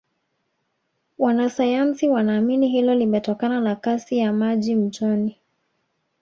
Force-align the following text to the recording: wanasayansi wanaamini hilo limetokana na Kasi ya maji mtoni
wanasayansi 1.17 2.09
wanaamini 2.09 2.69
hilo 2.69 2.95
limetokana 2.95 3.59
na 3.61 3.75
Kasi 3.75 4.17
ya 4.17 4.33
maji 4.33 4.75
mtoni 4.75 5.37